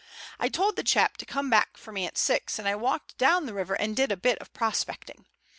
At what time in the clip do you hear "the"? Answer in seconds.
0.77-0.83, 3.45-3.53